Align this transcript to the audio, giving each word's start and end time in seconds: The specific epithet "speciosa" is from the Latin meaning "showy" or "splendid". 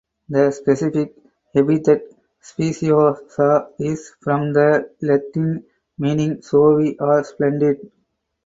The 0.29 0.49
specific 0.49 1.13
epithet 1.53 2.11
"speciosa" 2.39 3.69
is 3.77 4.09
from 4.19 4.51
the 4.51 4.89
Latin 4.99 5.63
meaning 5.99 6.41
"showy" 6.41 6.97
or 6.97 7.23
"splendid". 7.23 7.91